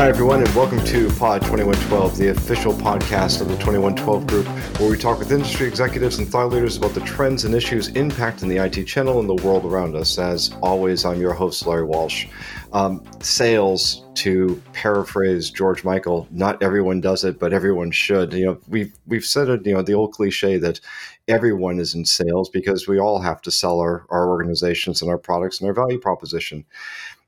[0.00, 4.46] Hi, everyone, and welcome to Pod 2112, the official podcast of the 2112 Group,
[4.80, 8.48] where we talk with industry executives and thought leaders about the trends and issues impacting
[8.48, 10.18] the IT channel and the world around us.
[10.18, 12.28] As always, I'm your host, Larry Walsh.
[12.72, 18.32] Um, sales, to paraphrase George Michael, not everyone does it, but everyone should.
[18.32, 19.66] You know, we've we've said it.
[19.66, 20.80] You know, the old cliche that
[21.28, 25.18] everyone is in sales because we all have to sell our, our organizations and our
[25.18, 26.64] products and our value proposition.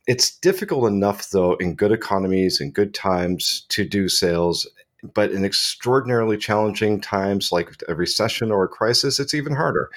[0.06, 4.66] It's difficult enough, though, in good economies and good times to do sales.
[5.14, 9.90] But in extraordinarily challenging times like a recession or a crisis, it's even harder.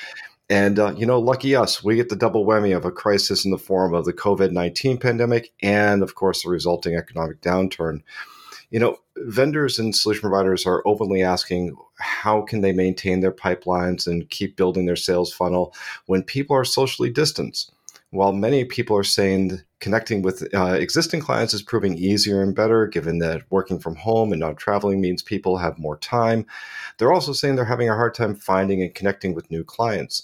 [0.47, 3.51] And, uh, you know, lucky us, we get the double whammy of a crisis in
[3.51, 8.03] the form of the COVID 19 pandemic and, of course, the resulting economic downturn.
[8.69, 14.05] You know, vendors and solution providers are openly asking how can they maintain their pipelines
[14.05, 15.73] and keep building their sales funnel
[16.05, 17.71] when people are socially distanced
[18.15, 22.87] while many people are saying connecting with uh, existing clients is proving easier and better,
[22.87, 26.45] given that working from home and not traveling means people have more time,
[26.97, 30.23] they're also saying they're having a hard time finding and connecting with new clients.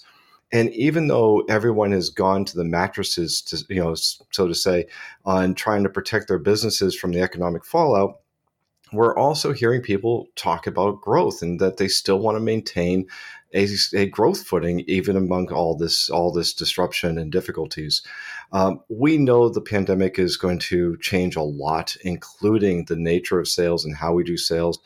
[0.52, 4.86] And even though everyone has gone to the mattresses, to, you know, so to say,
[5.24, 8.20] on trying to protect their businesses from the economic fallout,
[8.92, 13.06] we're also hearing people talk about growth and that they still want to maintain
[13.54, 18.02] a, a growth footing even among all this all this disruption and difficulties.
[18.52, 23.48] Um, we know the pandemic is going to change a lot, including the nature of
[23.48, 24.78] sales and how we do sales.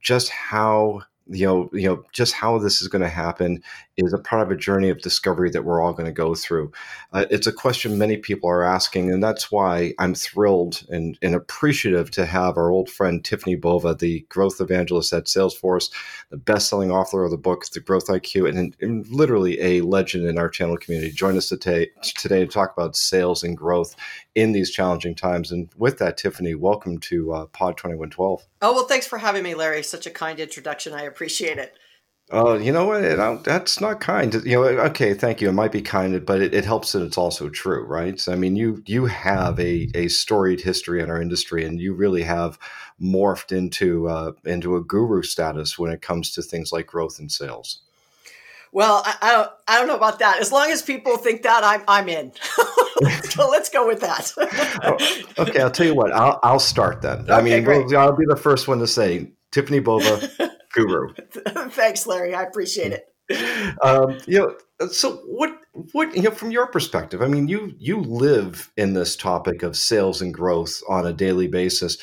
[0.00, 3.62] Just how you know, you know, just how this is going to happen
[3.96, 6.70] is a part of a journey of discovery that we're all going to go through.
[7.12, 11.34] Uh, it's a question many people are asking, and that's why I'm thrilled and, and
[11.34, 15.90] appreciative to have our old friend Tiffany Bova, the growth evangelist at Salesforce,
[16.30, 20.38] the best-selling author of the book The Growth IQ, and, and literally a legend in
[20.38, 23.96] our channel community, join us today today to talk about sales and growth
[24.34, 25.50] in these challenging times.
[25.50, 28.46] And with that, Tiffany, welcome to uh, Pod 2112.
[28.62, 29.82] Oh well, thanks for having me, Larry.
[29.82, 30.92] Such a kind introduction.
[30.92, 31.76] I appreciate it.
[32.30, 33.04] Oh, you know what?
[33.04, 34.34] It, that's not kind.
[34.44, 35.48] You know, okay, thank you.
[35.48, 38.20] It might be kind, but it, it, helps that it's also true, right?
[38.28, 42.22] I mean, you you have a, a storied history in our industry, and you really
[42.22, 42.58] have
[43.00, 47.30] morphed into uh, into a guru status when it comes to things like growth and
[47.30, 47.82] sales.
[48.72, 50.40] Well, I, I, don't I don't know about that.
[50.40, 52.32] As long as people think that, I'm I'm in.
[53.22, 54.32] so let's go with that.
[55.38, 56.12] oh, okay, I'll tell you what.
[56.12, 57.20] I'll I'll start then.
[57.20, 60.28] Okay, I mean, we'll, I'll be the first one to say Tiffany Bova
[60.76, 61.12] guru.
[61.70, 62.34] Thanks, Larry.
[62.34, 63.08] I appreciate it.
[63.82, 65.58] Um, you know, so what?
[65.92, 67.22] What you know from your perspective?
[67.22, 71.48] I mean, you you live in this topic of sales and growth on a daily
[71.48, 71.98] basis.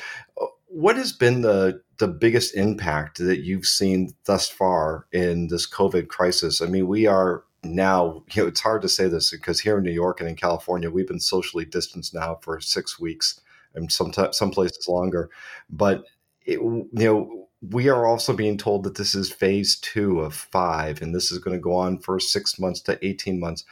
[0.67, 6.07] What has been the the biggest impact that you've seen thus far in this COVID
[6.09, 6.61] crisis?
[6.61, 8.23] I mean, we are now.
[8.33, 10.91] You know, it's hard to say this because here in New York and in California,
[10.91, 13.39] we've been socially distanced now for six weeks,
[13.75, 15.29] and sometimes some places longer.
[15.69, 16.03] But
[16.45, 21.01] it, you know we are also being told that this is phase two of five,
[21.01, 23.63] and this is going to go on for six months to 18 months.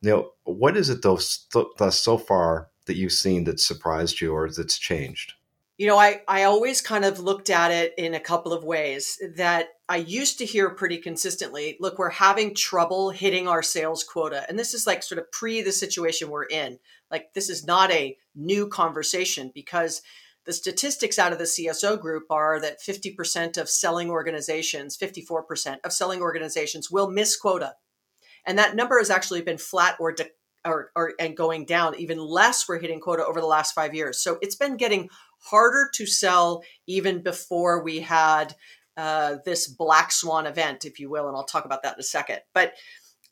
[0.00, 1.18] Know, what is it though,
[1.78, 5.34] thus so far that you've seen that surprised you or that's changed?
[5.78, 9.20] You know, I, I always kind of looked at it in a couple of ways
[9.36, 14.44] that I used to hear pretty consistently look, we're having trouble hitting our sales quota.
[14.48, 16.78] And this is like sort of pre the situation we're in.
[17.10, 20.02] Like, this is not a new conversation because
[20.44, 25.92] the statistics out of the CSO group are that 50% of selling organizations, 54% of
[25.92, 27.74] selling organizations will miss quota.
[28.44, 30.30] And that number has actually been flat or, de-
[30.64, 31.94] or, or and going down.
[31.98, 34.18] Even less we're hitting quota over the last five years.
[34.18, 35.08] So it's been getting
[35.38, 38.54] harder to sell even before we had
[38.96, 41.28] uh, this black swan event, if you will.
[41.28, 42.40] And I'll talk about that in a second.
[42.52, 42.72] But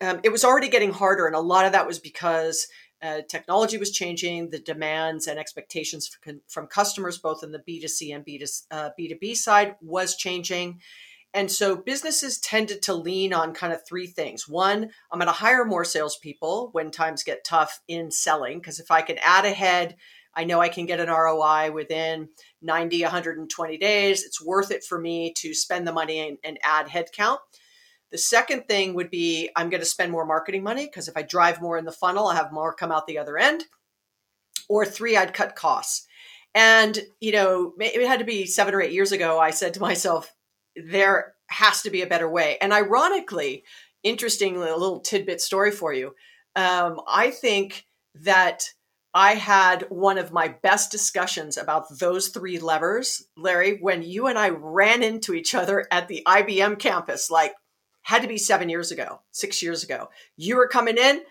[0.01, 1.27] um, it was already getting harder.
[1.27, 2.69] And a lot of that was because
[3.03, 6.19] uh, technology was changing, the demands and expectations
[6.49, 10.81] from customers, both in the B2C and B2, uh, B2B side, was changing.
[11.33, 14.49] And so businesses tended to lean on kind of three things.
[14.49, 18.91] One, I'm going to hire more salespeople when times get tough in selling, because if
[18.91, 19.97] I can add a head,
[20.35, 22.29] I know I can get an ROI within
[22.63, 24.25] 90, 120 days.
[24.25, 27.39] It's worth it for me to spend the money and, and add headcount.
[28.13, 31.23] The second thing would be I'm going to spend more marketing money because if I
[31.23, 33.65] drive more in the funnel, I'll have more come out the other end.
[34.69, 36.07] Or three, I'd cut costs.
[36.55, 39.81] And, you know, it had to be seven or eight years ago, I said to
[39.81, 40.35] myself,
[40.77, 42.59] there has to be a better way.
[42.61, 43.65] And ironically,
[44.03, 46.15] interestingly, a little tidbit story for you.
[46.57, 47.87] Um, I think
[48.17, 48.65] that
[49.15, 54.39] I had one of my best discussions about those three levers, Larry, when you and
[54.39, 57.31] I ran into each other at the IBM campus.
[57.31, 57.53] Like,
[58.03, 60.11] had to be seven years ago, six years ago.
[60.37, 61.23] You were coming in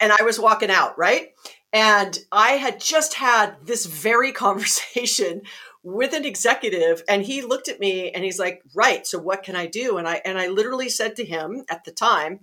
[0.00, 1.30] and I was walking out, right?
[1.72, 5.42] And I had just had this very conversation
[5.82, 9.56] with an executive and he looked at me and he's like, "Right, so what can
[9.56, 12.40] I do?" And I and I literally said to him at the time,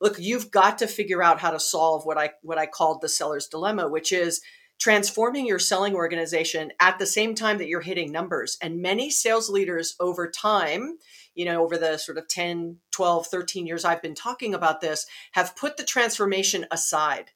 [0.00, 3.08] "Look, you've got to figure out how to solve what I what I called the
[3.08, 4.40] seller's dilemma, which is
[4.78, 8.56] transforming your selling organization at the same time that you're hitting numbers.
[8.62, 10.98] And many sales leaders over time,
[11.34, 15.06] you know, over the sort of 10, 12, 13 years I've been talking about this,
[15.32, 17.32] have put the transformation aside.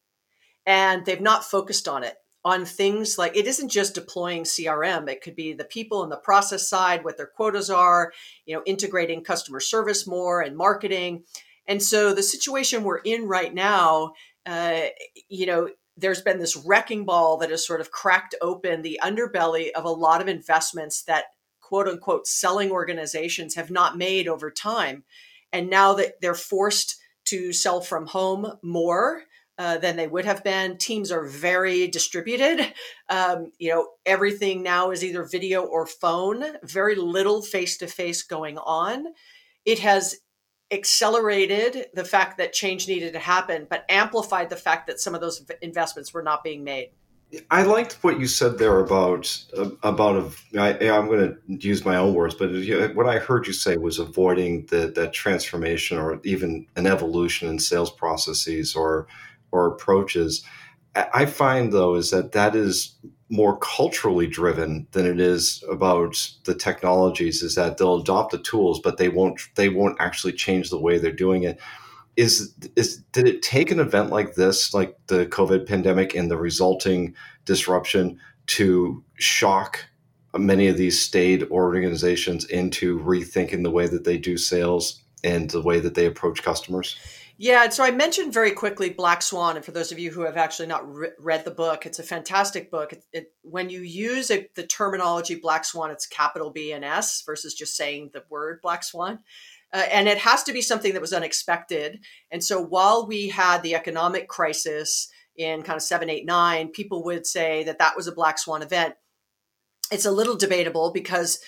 [0.65, 5.23] And they've not focused on it on things like it isn't just deploying crm it
[5.23, 8.12] could be the people and the process side what their quotas are
[8.47, 11.23] you know integrating customer service more and marketing.
[11.69, 14.83] And so the situation we're in right now uh,
[15.29, 15.69] you know
[16.03, 19.91] there's been this wrecking ball that has sort of cracked open the underbelly of a
[19.91, 21.27] lot of investments that
[21.61, 25.05] quote unquote selling organizations have not made over time.
[25.53, 26.97] And now that they're forced
[27.27, 29.23] to sell from home more
[29.59, 32.75] uh, than they would have been, teams are very distributed.
[33.09, 38.23] Um, you know, everything now is either video or phone, very little face to face
[38.23, 39.07] going on.
[39.65, 40.17] It has
[40.73, 45.21] accelerated the fact that change needed to happen, but amplified the fact that some of
[45.21, 46.91] those investments were not being made.
[47.51, 49.43] I liked what you said there about
[49.83, 52.51] about of I, am going to use my own words, but
[52.95, 57.59] what I heard you say was avoiding the that transformation or even an evolution in
[57.59, 59.07] sales processes or
[59.51, 60.45] or approaches.
[60.95, 62.97] I find though is that that is
[63.32, 68.79] more culturally driven than it is about the technologies is that they'll adopt the tools
[68.79, 71.58] but they won't they won't actually change the way they're doing it.
[72.17, 76.37] Is is did it take an event like this like the covid pandemic and the
[76.37, 77.14] resulting
[77.46, 79.82] disruption to shock
[80.37, 85.62] many of these state organizations into rethinking the way that they do sales and the
[85.62, 86.99] way that they approach customers
[87.38, 90.37] yeah, so I mentioned very quickly Black Swan, and for those of you who have
[90.37, 92.93] actually not re- read the book, it's a fantastic book.
[92.93, 97.55] It, it, when you use the terminology Black Swan, it's capital B and S versus
[97.55, 99.20] just saying the word Black Swan.
[99.73, 102.00] Uh, and it has to be something that was unexpected.
[102.31, 107.02] And so while we had the economic crisis in kind of seven, eight, nine, people
[107.05, 108.94] would say that that was a Black Swan event.
[109.90, 111.38] It's a little debatable because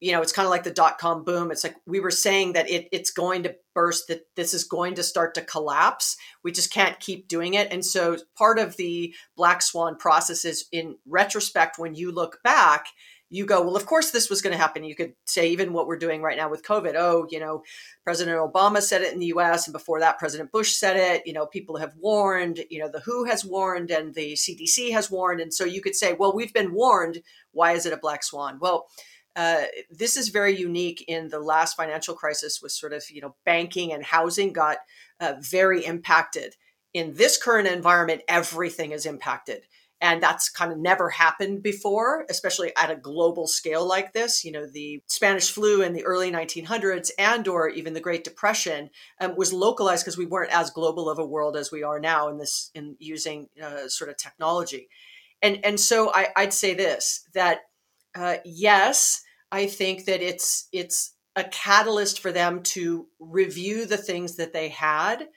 [0.00, 1.50] you know, it's kind of like the dot com boom.
[1.50, 4.96] It's like we were saying that it, it's going to burst, that this is going
[4.96, 6.16] to start to collapse.
[6.42, 7.68] We just can't keep doing it.
[7.70, 12.86] And so part of the black swan process is in retrospect, when you look back,
[13.30, 14.84] you go, well, of course this was going to happen.
[14.84, 16.94] You could say even what we're doing right now with COVID.
[16.96, 17.62] Oh, you know,
[18.04, 21.22] President Obama said it in the US, and before that, President Bush said it.
[21.26, 25.10] You know, people have warned, you know, the WHO has warned and the CDC has
[25.10, 25.40] warned.
[25.40, 27.22] And so you could say, well, we've been warned.
[27.52, 28.58] Why is it a black swan?
[28.60, 28.88] Well,
[29.34, 33.34] uh, this is very unique in the last financial crisis with sort of you know
[33.44, 34.78] banking and housing got
[35.20, 36.54] uh, very impacted.
[36.92, 39.64] In this current environment everything is impacted.
[40.02, 44.44] And that's kind of never happened before especially at a global scale like this.
[44.44, 48.90] You know the spanish flu in the early 1900s and or even the great depression
[49.18, 52.28] um, was localized because we weren't as global of a world as we are now
[52.28, 54.88] in this in using uh, sort of technology.
[55.40, 57.60] And and so I, i'd say this that
[58.14, 64.36] uh, yes, I think that it's it's a catalyst for them to review the things
[64.36, 65.28] that they had.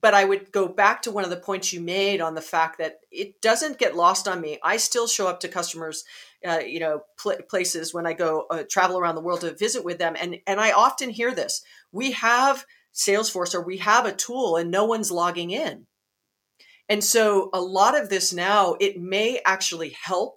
[0.00, 2.76] But I would go back to one of the points you made on the fact
[2.78, 4.58] that it doesn't get lost on me.
[4.62, 6.04] I still show up to customers,
[6.46, 9.84] uh, you know, pl- places when I go uh, travel around the world to visit
[9.84, 14.12] with them, and and I often hear this: we have Salesforce or we have a
[14.12, 15.86] tool, and no one's logging in.
[16.88, 20.36] And so a lot of this now, it may actually help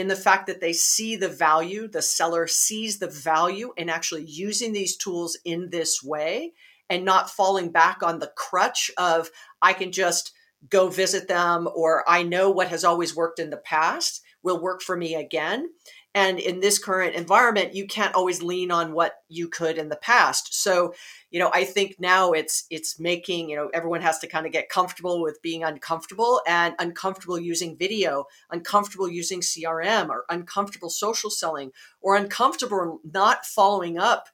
[0.00, 4.24] in the fact that they see the value, the seller sees the value in actually
[4.24, 6.52] using these tools in this way
[6.88, 9.30] and not falling back on the crutch of,
[9.62, 10.32] I can just
[10.68, 14.82] go visit them or I know what has always worked in the past will work
[14.82, 15.68] for me again.
[16.12, 19.96] And in this current environment, you can't always lean on what you could in the
[19.96, 20.52] past.
[20.60, 20.92] So,
[21.30, 24.50] you know, I think now it's it's making, you know, everyone has to kind of
[24.50, 31.30] get comfortable with being uncomfortable and uncomfortable using video, uncomfortable using CRM or uncomfortable social
[31.30, 34.28] selling or uncomfortable not following up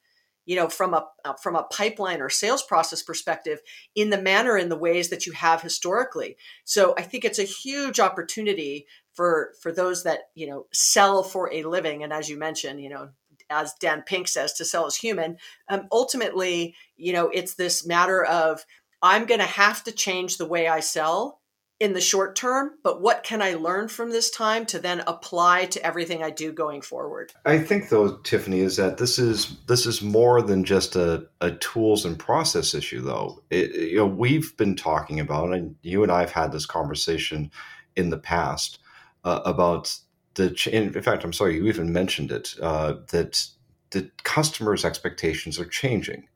[0.46, 3.60] you know from a uh, from a pipeline or sales process perspective
[3.94, 6.36] in the manner in the ways that you have historically.
[6.64, 11.52] So i think it's a huge opportunity for for those that you know sell for
[11.52, 12.02] a living.
[12.02, 13.10] And as you mentioned you know
[13.50, 15.36] as dan pink says to sell is human.
[15.68, 18.64] Um, ultimately you know it's this matter of
[19.02, 21.40] i'm going to have to change the way i sell
[21.78, 25.66] in the short term, but what can I learn from this time to then apply
[25.66, 27.32] to everything I do going forward?
[27.44, 31.50] I think though, Tiffany, is that this is this is more than just a, a
[31.52, 33.42] tools and process issue though.
[33.50, 37.50] It, you know, we've been talking about and you and I have had this conversation
[37.94, 38.78] in the past
[39.24, 39.94] uh, about
[40.34, 40.56] the.
[40.72, 43.46] In fact, I'm sorry, you even mentioned it uh, that
[43.90, 46.28] the customers' expectations are changing.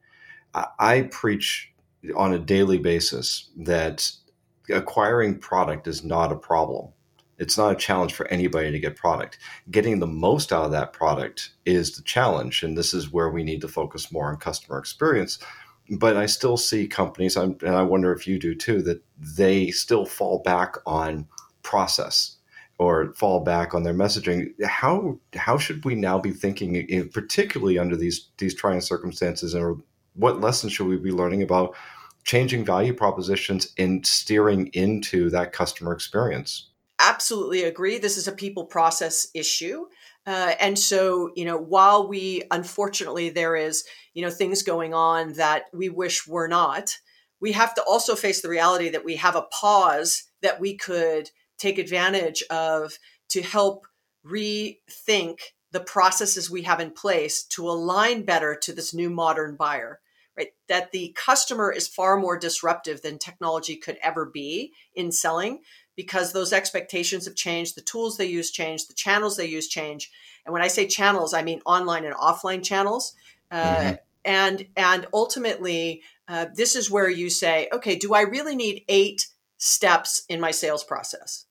[0.52, 1.73] I, I preach
[2.16, 4.11] on a daily basis that
[4.71, 6.89] acquiring product is not a problem.
[7.39, 9.39] It's not a challenge for anybody to get product.
[9.71, 12.62] Getting the most out of that product is the challenge.
[12.62, 15.39] And this is where we need to focus more on customer experience.
[15.99, 20.05] But I still see companies, and I wonder if you do too, that they still
[20.07, 21.27] fall back on
[21.62, 22.37] process
[22.79, 24.53] or fall back on their messaging.
[24.65, 29.83] How how should we now be thinking, particularly under these these trying circumstances, and
[30.15, 31.75] what lessons should we be learning about
[32.25, 36.69] changing value propositions and steering into that customer experience.
[36.99, 37.99] Absolutely agree.
[37.99, 39.87] This is a people process issue.
[40.27, 45.33] Uh, and so, you know, while we unfortunately there is, you know, things going on
[45.35, 46.99] that we wish were not,
[47.41, 51.31] we have to also face the reality that we have a pause that we could
[51.59, 52.99] take advantage of
[53.31, 53.87] to help
[54.27, 55.39] rethink
[55.73, 60.00] the processes we have in place to align better to this new modern buyer
[60.37, 60.49] right?
[60.68, 65.60] That the customer is far more disruptive than technology could ever be in selling
[65.96, 70.10] because those expectations have changed, the tools they use change, the channels they use change.
[70.46, 73.14] And when I say channels, I mean online and offline channels.
[73.50, 73.94] Uh, mm-hmm.
[74.25, 79.26] And and ultimately, uh, this is where you say, okay, do I really need eight
[79.56, 81.46] steps in my sales process?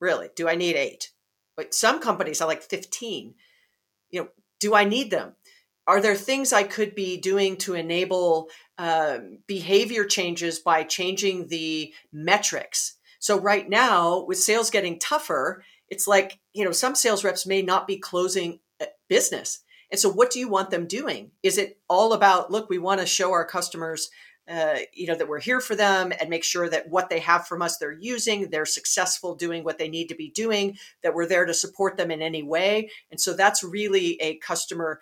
[0.00, 1.10] Really, do I need eight?
[1.56, 3.34] But some companies are like fifteen.
[4.10, 4.28] You know,
[4.60, 5.36] do I need them?
[5.86, 11.92] Are there things I could be doing to enable uh, behavior changes by changing the
[12.12, 12.96] metrics?
[13.18, 17.62] So right now, with sales getting tougher, it's like you know some sales reps may
[17.62, 19.60] not be closing uh, business.
[19.90, 21.30] And so, what do you want them doing?
[21.42, 22.68] Is it all about look?
[22.68, 24.10] We want to show our customers
[24.48, 27.46] uh, you know that we're here for them and make sure that what they have
[27.46, 31.26] from us they're using they're successful doing what they need to be doing that we're
[31.26, 35.00] there to support them in any way and so that's really a customer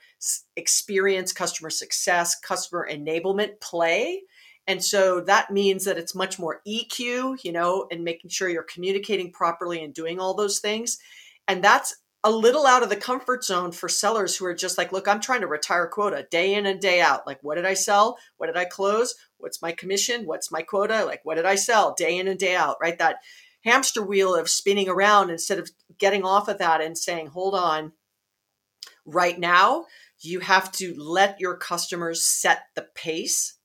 [0.57, 4.23] experience customer success customer enablement play
[4.67, 8.63] and so that means that it's much more eq you know and making sure you're
[8.63, 10.99] communicating properly and doing all those things
[11.49, 11.97] and that's
[12.27, 15.21] a little out of the comfort zone for sellers who are just like, look, I'm
[15.21, 17.27] trying to retire quota day in and day out.
[17.27, 18.17] Like, what did I sell?
[18.39, 19.15] What did I close?
[19.45, 20.25] What's my commission?
[20.25, 21.05] What's my quota?
[21.05, 22.79] Like, what did I sell day in and day out?
[22.81, 22.99] Right?
[22.99, 23.19] That
[23.63, 27.93] hamster wheel of spinning around instead of getting off of that and saying, hold on,
[29.05, 29.85] right now,
[30.21, 33.59] you have to let your customers set the pace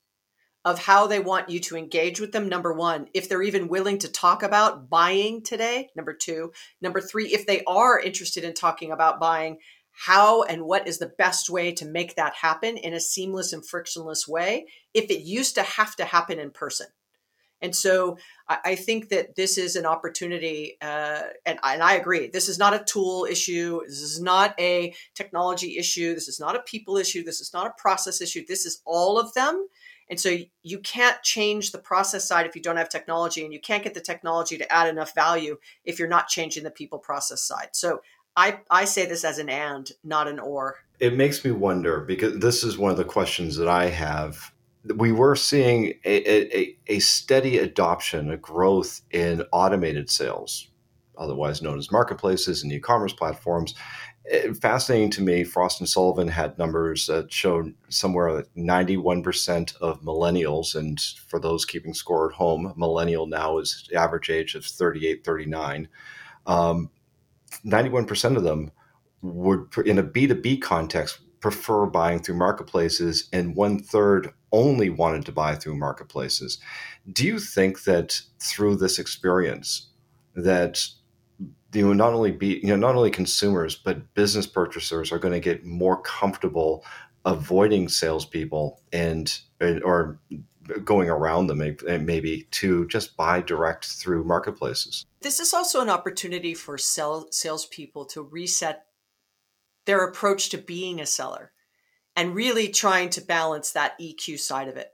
[0.66, 2.50] of how they want you to engage with them.
[2.50, 5.90] Number one, if they're even willing to talk about buying today.
[5.96, 9.60] Number two, number three, if they are interested in talking about buying,
[9.92, 13.66] how and what is the best way to make that happen in a seamless and
[13.66, 16.88] frictionless way if it used to have to happen in person.
[17.62, 18.17] And so
[18.48, 22.27] I, think that this is an opportunity, uh, and, and I agree.
[22.27, 23.81] This is not a tool issue.
[23.86, 26.13] This is not a technology issue.
[26.13, 27.22] This is not a people issue.
[27.22, 28.46] This is not a process issue.
[28.48, 29.67] This is all of them.
[30.10, 33.60] And so you can't change the process side if you don't have technology, and you
[33.60, 37.41] can't get the technology to add enough value if you're not changing the people process
[37.41, 37.69] side.
[37.74, 38.01] So
[38.36, 40.77] I, I say this as an and, not an or.
[41.00, 44.53] It makes me wonder because this is one of the questions that I have.
[44.96, 50.70] We were seeing a, a, a steady adoption, a growth in automated sales,
[51.18, 53.76] otherwise known as marketplaces and e-commerce platforms
[54.62, 60.76] fascinating to me, Frost and Sullivan had numbers that showed somewhere like 91% of millennials,
[60.76, 65.88] and for those keeping score at home, millennial now is average age of 38, 39.
[66.46, 66.92] Um,
[67.66, 68.72] 91% of them
[69.22, 75.32] would, in a B2B context, prefer buying through marketplaces, and one third only wanted to
[75.32, 76.60] buy through marketplaces.
[77.12, 79.88] Do you think that through this experience,
[80.36, 80.86] that
[81.74, 85.34] you know not only be you know not only consumers but business purchasers are going
[85.34, 86.84] to get more comfortable
[87.25, 89.39] avoiding salespeople and
[89.84, 90.20] or
[90.84, 91.62] going around them
[92.06, 95.06] maybe to just buy direct through marketplaces.
[95.22, 98.86] This is also an opportunity for sell, salespeople to reset
[99.86, 101.51] their approach to being a seller
[102.16, 104.92] and really trying to balance that EQ side of it.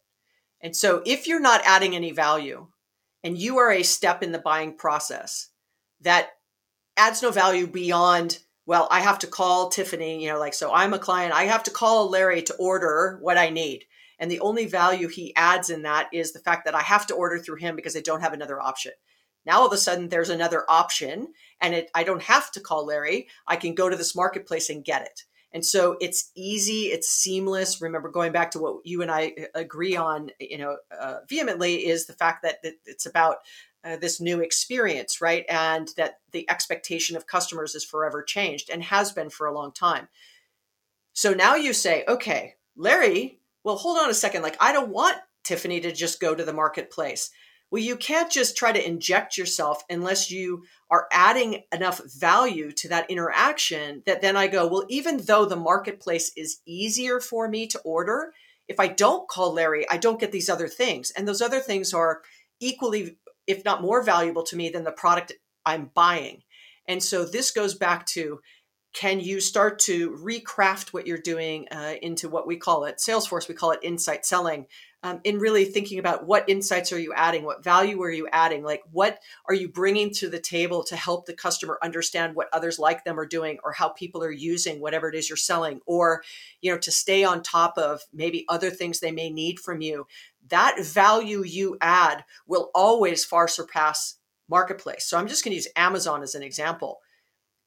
[0.62, 2.67] And so if you're not adding any value
[3.24, 5.50] and you are a step in the buying process
[6.01, 6.29] that
[6.95, 10.93] adds no value beyond well i have to call tiffany you know like so i'm
[10.93, 13.86] a client i have to call larry to order what i need.
[14.17, 17.15] And the only value he adds in that is the fact that i have to
[17.15, 18.93] order through him because i don't have another option.
[19.45, 22.86] Now all of a sudden there's another option and it, i don't have to call
[22.86, 23.27] larry.
[23.48, 25.24] I can go to this marketplace and get it
[25.55, 29.45] and so it's easy it's seamless remember going back to what you and i uh,
[29.55, 33.38] agree on you know uh, vehemently is the fact that it's about
[33.85, 35.45] uh, this new experience, right?
[35.47, 39.71] And that the expectation of customers is forever changed and has been for a long
[39.71, 40.07] time.
[41.13, 44.41] So now you say, okay, Larry, well, hold on a second.
[44.41, 47.29] Like, I don't want Tiffany to just go to the marketplace.
[47.72, 52.89] Well, you can't just try to inject yourself unless you are adding enough value to
[52.89, 57.67] that interaction that then I go, well, even though the marketplace is easier for me
[57.67, 58.34] to order,
[58.67, 61.12] if I don't call Larry, I don't get these other things.
[61.12, 62.22] And those other things are
[62.60, 63.17] equally,
[63.48, 65.34] if not more valuable to me than the product
[65.65, 66.43] I'm buying.
[66.88, 68.39] And so this goes back to
[68.93, 73.50] can you start to recraft what you're doing uh, into what we call it salesforce
[73.50, 74.65] we call it insight selling
[75.05, 78.63] um, in really thinking about what insights are you adding what value are you adding
[78.63, 82.79] like what are you bringing to the table to help the customer understand what others
[82.79, 86.24] like them are doing or how people are using whatever it is you're selling or
[86.62, 90.07] you know to stay on top of maybe other things they may need from you.
[90.50, 94.17] That value you add will always far surpass
[94.50, 95.05] marketplace.
[95.05, 97.00] So i'm just going to use amazon as an example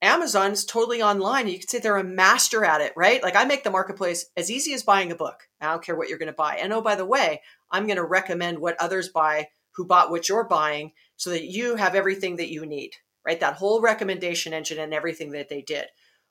[0.01, 1.49] Amazon's totally online.
[1.49, 3.23] You can say they're a master at it, right?
[3.23, 5.49] Like I make the marketplace as easy as buying a book.
[5.61, 6.57] I don't care what you're going to buy.
[6.57, 10.29] And oh, by the way, I'm going to recommend what others buy who bought what
[10.29, 12.93] you're buying so that you have everything that you need,
[13.25, 13.41] right?
[13.41, 15.87] That whole recommendation engine and everything that they did.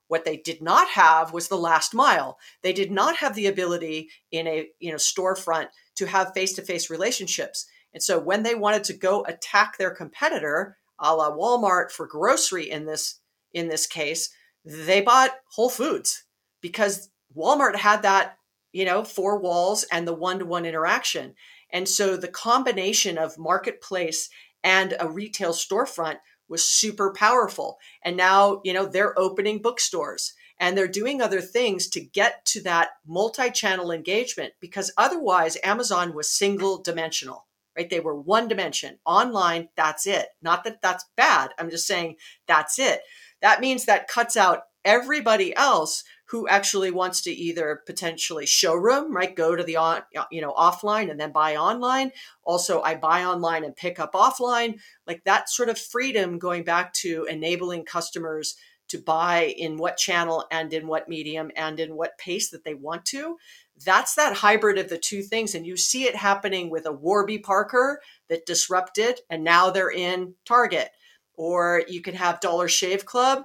[0.07, 2.37] What they did not have was the last mile.
[2.61, 7.67] They did not have the ability in a you know storefront to have face-to-face relationships.
[7.93, 12.69] And so when they wanted to go attack their competitor, a la Walmart for grocery
[12.69, 13.19] in this
[13.57, 14.29] in this case,
[14.63, 16.23] they bought Whole Foods
[16.61, 18.37] because Walmart had that,
[18.71, 21.33] you know, four walls and the one to one interaction.
[21.71, 24.29] And so the combination of marketplace
[24.63, 26.17] and a retail storefront
[26.49, 27.77] was super powerful.
[28.03, 32.61] And now, you know, they're opening bookstores and they're doing other things to get to
[32.63, 37.89] that multi channel engagement because otherwise Amazon was single dimensional, right?
[37.89, 40.27] They were one dimension online, that's it.
[40.41, 41.51] Not that that's bad.
[41.59, 42.15] I'm just saying
[42.47, 43.01] that's it.
[43.41, 49.35] That means that cuts out everybody else who actually wants to either potentially showroom, right?
[49.35, 52.11] Go to the on, you know, offline and then buy online.
[52.43, 54.79] Also, I buy online and pick up offline.
[55.05, 58.55] Like that sort of freedom going back to enabling customers
[58.89, 62.73] to buy in what channel and in what medium and in what pace that they
[62.73, 63.37] want to.
[63.85, 65.53] That's that hybrid of the two things.
[65.53, 70.35] And you see it happening with a Warby Parker that disrupted and now they're in
[70.45, 70.89] Target
[71.37, 73.43] or you can have Dollar Shave Club,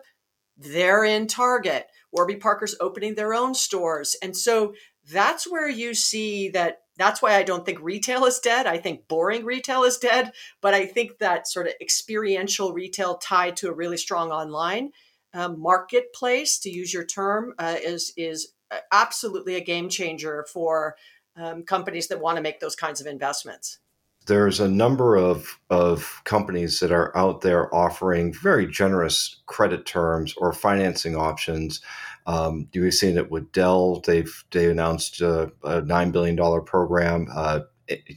[0.57, 1.87] they're in Target.
[2.11, 4.17] Warby Parker's opening their own stores.
[4.23, 4.75] And so
[5.11, 8.67] that's where you see that that's why I don't think retail is dead.
[8.67, 13.57] I think boring retail is dead, but I think that sort of experiential retail tied
[13.59, 14.91] to a really strong online
[15.33, 18.53] um, marketplace, to use your term, uh, is is
[18.91, 20.97] absolutely a game changer for
[21.37, 23.79] um, companies that want to make those kinds of investments
[24.27, 30.35] there's a number of, of companies that are out there offering very generous credit terms
[30.37, 31.81] or financing options.
[32.27, 34.01] Um, you've seen it with Dell.
[34.01, 37.27] They've they announced a, a nine billion dollar program.
[37.35, 37.61] Uh,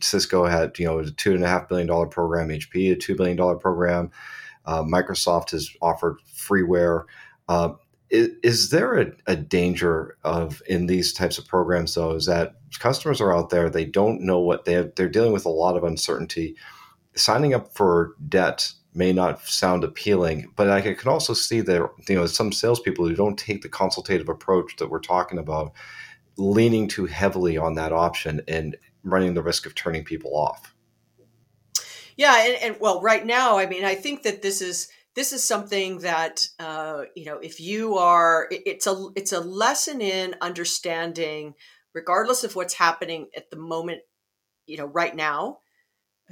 [0.02, 2.50] Cisco had you know a two and a half billion dollar program.
[2.50, 4.12] HP a two billion dollar program.
[4.66, 7.06] Uh, Microsoft has offered freeware.
[7.48, 7.74] Uh,
[8.10, 12.56] is, is there a, a, danger of in these types of programs though is that
[12.80, 15.78] customers are out there they don't know what they have, they're dealing with a lot
[15.78, 16.56] of uncertainty.
[17.16, 22.16] Signing up for debt may not sound appealing but i can also see that you
[22.16, 25.74] know some salespeople who don't take the consultative approach that we're talking about
[26.38, 30.74] leaning too heavily on that option and running the risk of turning people off.
[32.18, 35.44] Yeah and, and well right now i mean i think that this is this is
[35.44, 41.54] something that uh, you know if you are it's a it's a lesson in understanding
[41.94, 44.02] regardless of what's happening at the moment
[44.68, 45.60] you know right now.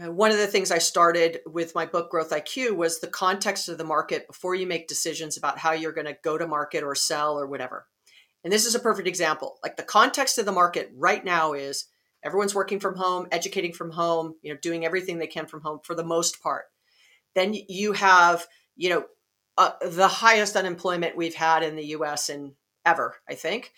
[0.03, 3.69] Uh, one of the things i started with my book growth iq was the context
[3.69, 6.83] of the market before you make decisions about how you're going to go to market
[6.83, 7.85] or sell or whatever.
[8.43, 9.59] And this is a perfect example.
[9.63, 11.85] Like the context of the market right now is
[12.23, 15.79] everyone's working from home educating from home you know doing everything they can from home
[15.83, 16.65] for the most part.
[17.35, 19.05] Then you have you know,
[19.57, 22.53] uh, the highest unemployment we've had in the US in
[22.85, 23.71] ever, I think.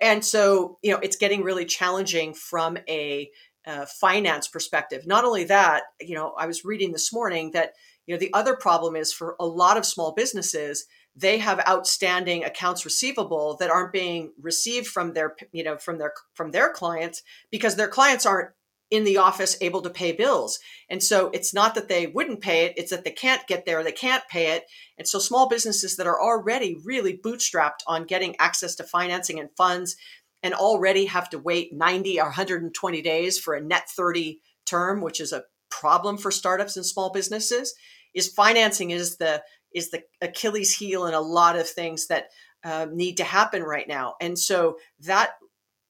[0.00, 3.30] And so, you know, it's getting really challenging from a
[3.66, 5.06] uh, finance perspective.
[5.06, 7.72] Not only that, you know, I was reading this morning that,
[8.06, 12.44] you know, the other problem is for a lot of small businesses, they have outstanding
[12.44, 17.22] accounts receivable that aren't being received from their, you know, from their from their clients
[17.50, 18.50] because their clients aren't
[18.92, 20.58] in the office able to pay bills.
[20.90, 23.82] And so it's not that they wouldn't pay it, it's that they can't get there,
[23.82, 24.64] they can't pay it.
[24.98, 29.48] And so small businesses that are already really bootstrapped on getting access to financing and
[29.56, 29.96] funds
[30.42, 35.20] and already have to wait 90 or 120 days for a net 30 term, which
[35.20, 37.74] is a problem for startups and small businesses
[38.12, 39.42] is financing is the
[39.74, 42.26] is the Achilles heel in a lot of things that
[42.62, 44.16] um, need to happen right now.
[44.20, 45.30] And so that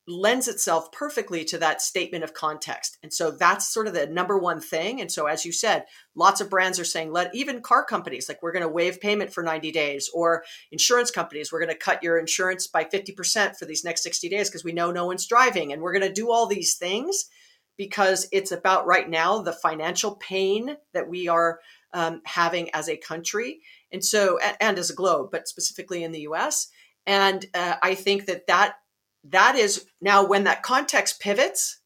[0.09, 2.99] lends itself perfectly to that statement of context.
[3.03, 5.01] And so that's sort of the number one thing.
[5.01, 5.85] And so, as you said,
[6.17, 9.33] lots of brands are saying, let even car companies, like we're going to waive payment
[9.33, 13.65] for 90 days, or insurance companies, we're going to cut your insurance by 50% for
[13.65, 15.73] these next 60 days because we know no one's driving.
[15.73, 17.27] And we're going to do all these things
[17.77, 21.61] because it's about right now the financial pain that we are
[21.95, 23.61] um, having as a country.
[23.93, 26.69] And so, and, as a globe, but specifically in the US.
[27.07, 28.75] And uh, I think that that
[29.25, 31.81] that is now when that context pivots,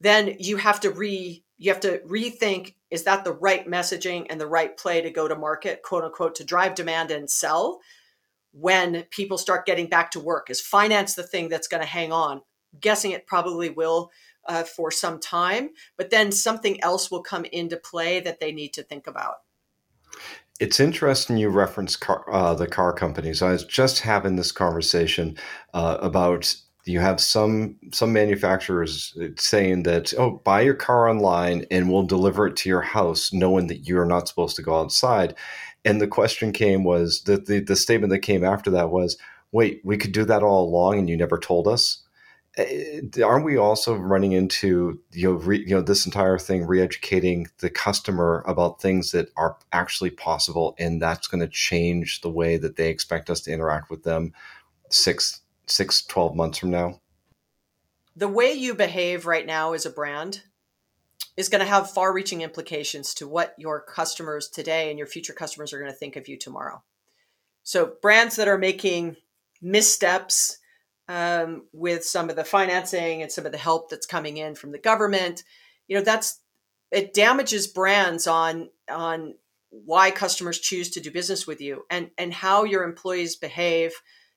[0.00, 4.40] then you have to re you have to rethink is that the right messaging and
[4.40, 7.80] the right play to go to market, quote unquote, to drive demand and sell
[8.52, 10.50] when people start getting back to work?
[10.50, 12.42] Is finance the thing that's going to hang on?
[12.80, 14.10] Guessing it probably will
[14.48, 18.72] uh, for some time, but then something else will come into play that they need
[18.74, 19.36] to think about.
[20.60, 23.40] It's interesting you reference car, uh, the car companies.
[23.40, 25.38] I was just having this conversation
[25.72, 31.90] uh, about you have some some manufacturers saying that oh buy your car online and
[31.90, 35.34] we'll deliver it to your house knowing that you're not supposed to go outside
[35.84, 39.18] and the question came was that the, the statement that came after that was
[39.52, 42.02] wait we could do that all along and you never told us
[42.56, 46.66] Eh, eh, aren't we also running into you know, re, you know this entire thing
[46.66, 52.30] re-educating the customer about things that are actually possible and that's going to change the
[52.30, 54.32] way that they expect us to interact with them
[54.90, 57.00] six six, 12 months from now?
[58.16, 60.42] The way you behave right now as a brand
[61.36, 65.32] is going to have far reaching implications to what your customers today and your future
[65.32, 66.82] customers are going to think of you tomorrow.
[67.62, 69.16] So, brands that are making
[69.62, 70.58] missteps
[71.10, 74.70] um, with some of the financing and some of the help that's coming in from
[74.70, 75.42] the government,
[75.88, 76.40] you know, that's
[76.92, 79.34] it damages brands on on
[79.70, 83.92] why customers choose to do business with you and and how your employees behave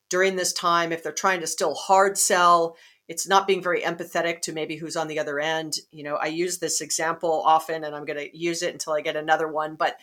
[0.09, 0.91] during this time.
[0.91, 2.75] If they're trying to still hard sell
[3.09, 5.75] it's not being very empathetic to maybe who's on the other end.
[5.91, 9.01] You know i use this example often and i'm going to use it until i
[9.01, 9.97] get another one but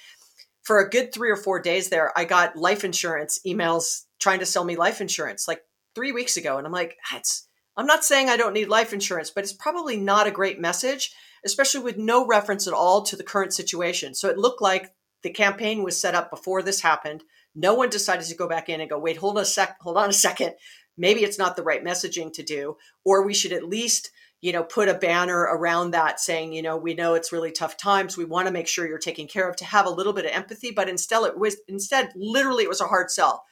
[0.63, 4.47] for a good three or four days there i got life insurance emails trying to
[4.47, 5.49] sell me life insurance.
[5.49, 8.93] Like three weeks ago and i'm like that's i'm not saying i don't need life
[8.93, 11.13] insurance but it's probably not a great message
[11.45, 15.31] especially with no reference at all to the current situation so it looked like the
[15.31, 17.23] campaign was set up before this happened
[17.55, 20.11] no one decided to go back in and go, wait, hold a sec, hold on
[20.11, 20.55] a second.
[20.97, 24.63] Maybe it's not the right messaging to do, or we should at least, you know,
[24.63, 28.17] put a banner around that saying, you know, we know it's really tough times.
[28.17, 30.33] We want to make sure you're taken care of to have a little bit of
[30.33, 30.71] empathy.
[30.71, 33.45] But instead, it was instead literally it was a hard sell.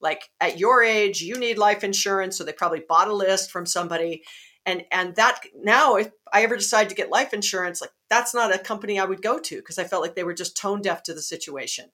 [0.00, 3.66] Like at your age, you need life insurance, so they probably bought a list from
[3.66, 4.22] somebody
[4.64, 8.52] and and that now if i ever decide to get life insurance like that's not
[8.52, 11.04] a company i would go to because i felt like they were just tone deaf
[11.04, 11.84] to the situation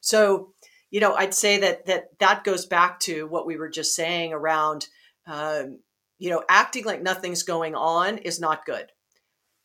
[0.00, 0.54] so
[0.94, 4.32] you know, I'd say that that that goes back to what we were just saying
[4.32, 4.86] around,
[5.26, 5.80] um,
[6.20, 8.92] you know, acting like nothing's going on is not good.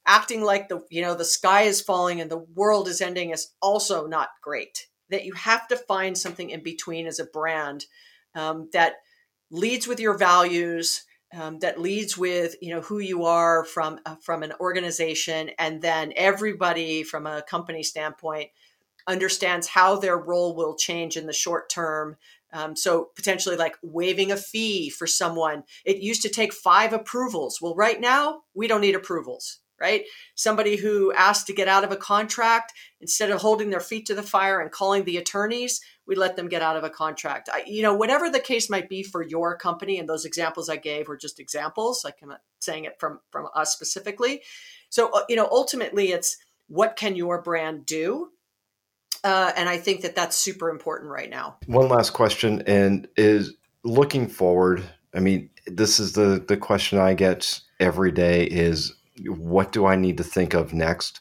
[0.08, 3.54] Acting like the you know the sky is falling and the world is ending is
[3.62, 4.88] also not great.
[5.10, 7.86] That you have to find something in between as a brand
[8.36, 8.98] um, that
[9.52, 14.16] leads with your values, um, that leads with you know who you are from uh,
[14.22, 18.50] from an organization, and then everybody from a company standpoint
[19.08, 22.16] understands how their role will change in the short term.
[22.52, 25.64] Um, so potentially like waiving a fee for someone.
[25.86, 27.62] It used to take five approvals.
[27.62, 30.06] Well, right now we don't need approvals, right?
[30.36, 34.16] Somebody who asked to get out of a contract, instead of holding their feet to
[34.16, 37.50] the fire and calling the attorneys, we let them get out of a contract.
[37.52, 40.78] I, you know, whatever the case might be for your company, and those examples I
[40.78, 42.04] gave were just examples.
[42.04, 44.42] Like I'm not saying it from from us specifically.
[44.90, 46.38] So uh, you know, ultimately, it's
[46.68, 48.32] what can your brand do
[49.24, 51.58] uh, and I think that that's super important right now.
[51.68, 54.84] One last question, and is looking forward.
[55.14, 58.94] I mean, this is the the question I get every day: is
[59.28, 61.20] what do I need to think of next?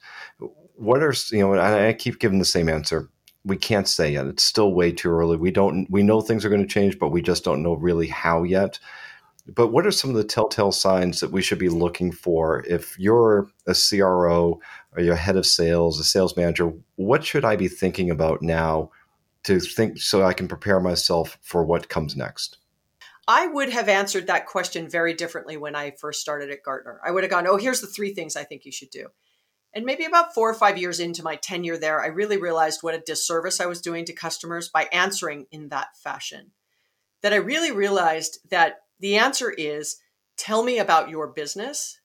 [0.76, 1.58] What are you know?
[1.58, 3.08] I keep giving the same answer.
[3.44, 4.26] We can't say yet.
[4.26, 5.36] It's still way too early.
[5.36, 5.86] We don't.
[5.90, 8.78] We know things are going to change, but we just don't know really how yet.
[9.54, 12.98] But what are some of the telltale signs that we should be looking for if
[12.98, 14.60] you're a CRO
[14.94, 16.72] or you're head of sales, a sales manager?
[16.96, 18.90] What should I be thinking about now
[19.44, 22.58] to think so I can prepare myself for what comes next?
[23.28, 26.98] I would have answered that question very differently when I first started at Gartner.
[27.04, 29.08] I would have gone, oh, here's the three things I think you should do.
[29.74, 32.94] And maybe about four or five years into my tenure there, I really realized what
[32.94, 36.52] a disservice I was doing to customers by answering in that fashion.
[37.20, 39.98] That I really realized that the answer is
[40.38, 42.00] tell me about your business,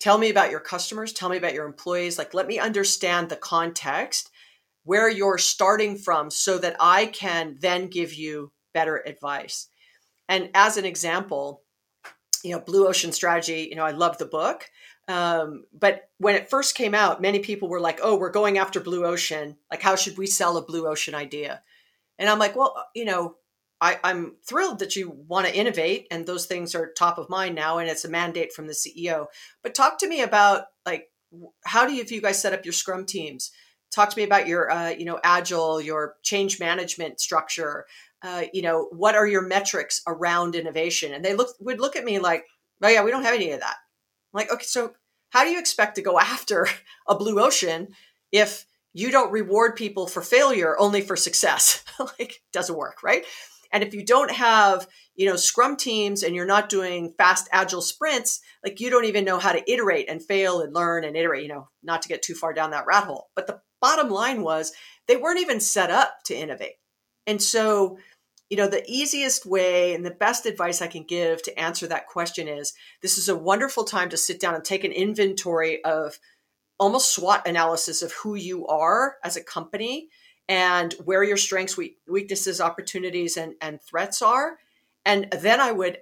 [0.00, 2.18] tell me about your customers, tell me about your employees.
[2.18, 4.30] Like, let me understand the context
[4.82, 9.68] where you're starting from so that I can then give you better advice.
[10.28, 11.62] And as an example,
[12.42, 14.68] you know, Blue Ocean Strategy, you know, I love the book.
[15.08, 18.80] Um, but when it first came out, many people were like, oh, we're going after
[18.80, 19.56] Blue Ocean.
[19.70, 21.62] Like, how should we sell a Blue Ocean idea?
[22.18, 23.36] And I'm like, well, you know,
[23.80, 27.54] I, I'm thrilled that you want to innovate, and those things are top of mind
[27.54, 29.26] now, and it's a mandate from the CEO.
[29.62, 31.08] But talk to me about like
[31.64, 33.52] how do you, if you guys set up your Scrum teams?
[33.94, 37.86] Talk to me about your, uh, you know, agile, your change management structure.
[38.22, 41.12] Uh, you know, what are your metrics around innovation?
[41.12, 42.46] And they look would look at me like,
[42.82, 43.76] oh yeah, we don't have any of that.
[44.32, 44.92] I'm like, okay, so
[45.30, 46.66] how do you expect to go after
[47.06, 47.88] a blue ocean
[48.32, 51.84] if you don't reward people for failure only for success?
[52.18, 53.24] like, doesn't work, right?
[53.72, 57.82] And if you don't have, you know, scrum teams and you're not doing fast agile
[57.82, 61.42] sprints, like you don't even know how to iterate and fail and learn and iterate,
[61.42, 63.28] you know, not to get too far down that rat hole.
[63.34, 64.72] But the bottom line was
[65.08, 66.74] they weren't even set up to innovate.
[67.26, 67.98] And so,
[68.50, 72.06] you know, the easiest way and the best advice I can give to answer that
[72.06, 76.18] question is this is a wonderful time to sit down and take an inventory of
[76.78, 80.08] almost SWOT analysis of who you are as a company
[80.48, 84.58] and where your strengths, weaknesses, opportunities, and, and threats are.
[85.04, 85.98] And then I would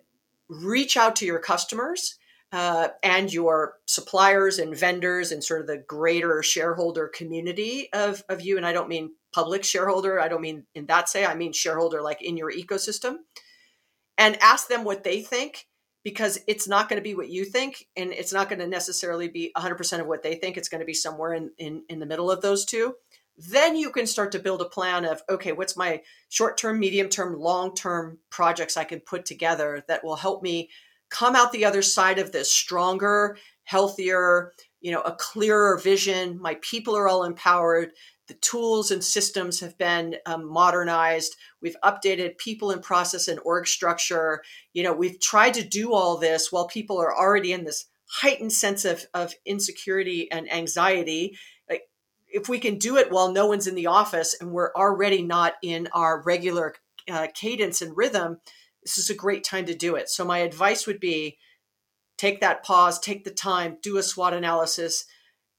[0.49, 2.19] reach out to your customers
[2.53, 8.43] uh, and your suppliers and vendors and sort of the greater shareholder community of, of
[8.43, 8.57] you.
[8.57, 12.03] And I don't mean public shareholder, I don't mean in that say, I mean shareholder
[12.03, 13.17] like in your ecosystem.
[14.17, 15.67] And ask them what they think
[16.05, 19.27] because it's not going to be what you think and it's not going to necessarily
[19.27, 22.07] be 100% of what they think it's going to be somewhere in, in, in the
[22.07, 22.95] middle of those two
[23.37, 27.09] then you can start to build a plan of okay what's my short term medium
[27.09, 30.71] term long term projects i can put together that will help me
[31.11, 36.57] come out the other side of this stronger healthier you know a clearer vision my
[36.61, 37.91] people are all empowered
[38.27, 41.37] the tools and systems have been um, modernized.
[41.61, 44.43] We've updated people and process and org structure.
[44.73, 48.53] You know we've tried to do all this while people are already in this heightened
[48.53, 51.37] sense of, of insecurity and anxiety.
[52.29, 55.55] If we can do it while no one's in the office and we're already not
[55.63, 56.75] in our regular
[57.09, 58.39] uh, cadence and rhythm,
[58.83, 60.09] this is a great time to do it.
[60.09, 61.39] So, my advice would be
[62.17, 65.05] take that pause, take the time, do a SWOT analysis,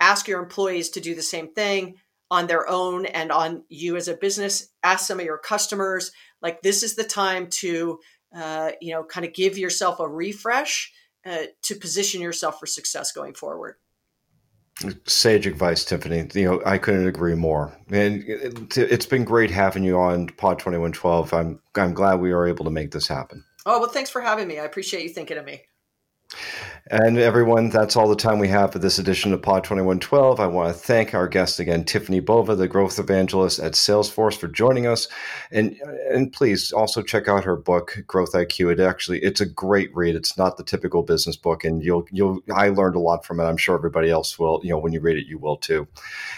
[0.01, 1.95] ask your employees to do the same thing
[2.31, 4.69] on their own and on you as a business.
[4.83, 6.11] Ask some of your customers,
[6.41, 7.99] like, this is the time to,
[8.35, 10.91] uh, you know, kind of give yourself a refresh
[11.25, 13.75] uh, to position yourself for success going forward.
[15.05, 16.27] Sage advice, Tiffany.
[16.33, 17.77] You know, I couldn't agree more.
[17.89, 21.33] And it, has been great having you on Pod Twenty One Twelve.
[21.33, 23.45] I'm I'm glad we were able to make this happen.
[23.65, 24.59] Oh well, thanks for having me.
[24.59, 25.61] I appreciate you thinking of me.
[26.91, 30.39] And everyone, that's all the time we have for this edition of Pod 2112.
[30.39, 34.47] I want to thank our guest again, Tiffany Bova, the growth evangelist at Salesforce, for
[34.47, 35.07] joining us.
[35.49, 38.73] And and please also check out her book, Growth IQ.
[38.73, 40.13] It actually it's a great read.
[40.13, 43.45] It's not the typical business book, and you'll you'll I learned a lot from it.
[43.45, 44.61] I'm sure everybody else will.
[44.61, 45.87] You know, when you read it, you will too.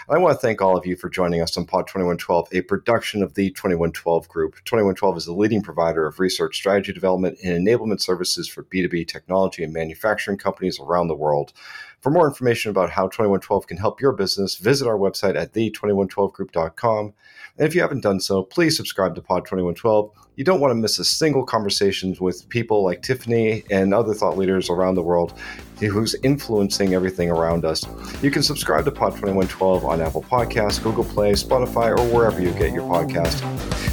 [0.08, 2.62] And I want to thank all of you for joining us on Pod 2112, a
[2.62, 4.54] production of the 2112 Group.
[4.64, 9.62] 2112 is the leading provider of research, strategy development, and enablement services for B2B technology
[9.62, 11.52] and manufacturing companies around the world.
[12.00, 17.12] For more information about how 2112 can help your business, visit our website at the2112group.com.
[17.58, 20.12] And if you haven't done so, please subscribe to Pod 2112.
[20.36, 24.38] You don't want to miss a single conversation with people like Tiffany and other thought
[24.38, 25.36] leaders around the world
[25.80, 27.84] who's influencing everything around us.
[28.22, 32.52] You can subscribe to Pod 2112 on Apple Podcasts, Google Play, Spotify, or wherever you
[32.52, 33.40] get your podcast.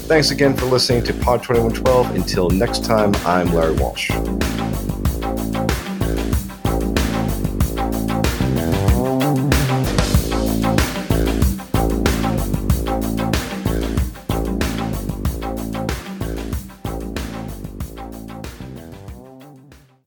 [0.06, 2.16] Thanks again for listening to Pod 2112.
[2.16, 4.12] Until next time, I'm Larry Walsh.